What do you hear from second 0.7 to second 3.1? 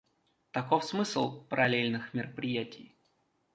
смысл "параллельных мероприятий".